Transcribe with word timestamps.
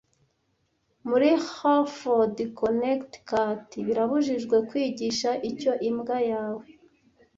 Muri 1.09 1.29
Hartford 1.53 2.37
Connecticut 2.59 3.69
birabujijwe 3.85 4.55
kwigisha 4.69 5.29
icyo 5.49 5.73
imbwa 5.89 6.17
yawe 6.31 6.65